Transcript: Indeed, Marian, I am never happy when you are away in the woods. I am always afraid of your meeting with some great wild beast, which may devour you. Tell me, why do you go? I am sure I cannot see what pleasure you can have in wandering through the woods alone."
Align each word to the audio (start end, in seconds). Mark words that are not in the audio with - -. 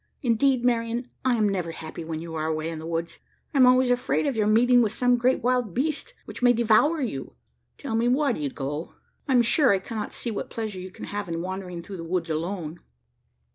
Indeed, 0.23 0.65
Marian, 0.65 1.11
I 1.23 1.35
am 1.35 1.47
never 1.47 1.69
happy 1.73 2.03
when 2.03 2.21
you 2.21 2.33
are 2.33 2.47
away 2.47 2.69
in 2.69 2.79
the 2.79 2.87
woods. 2.87 3.19
I 3.53 3.59
am 3.59 3.67
always 3.67 3.91
afraid 3.91 4.25
of 4.25 4.35
your 4.35 4.47
meeting 4.47 4.81
with 4.81 4.93
some 4.93 5.15
great 5.15 5.43
wild 5.43 5.75
beast, 5.75 6.15
which 6.25 6.41
may 6.41 6.53
devour 6.53 7.01
you. 7.01 7.35
Tell 7.77 7.93
me, 7.93 8.07
why 8.07 8.31
do 8.31 8.39
you 8.39 8.49
go? 8.49 8.95
I 9.27 9.33
am 9.33 9.43
sure 9.43 9.71
I 9.71 9.77
cannot 9.77 10.11
see 10.11 10.31
what 10.31 10.49
pleasure 10.49 10.79
you 10.79 10.89
can 10.89 11.05
have 11.05 11.29
in 11.29 11.43
wandering 11.43 11.83
through 11.83 11.97
the 11.97 12.03
woods 12.03 12.31
alone." 12.31 12.79